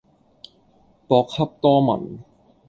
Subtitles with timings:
[1.07, 2.17] 博洽多聞